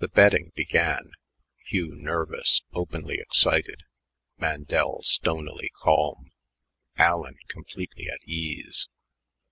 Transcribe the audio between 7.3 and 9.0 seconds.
completely at ease.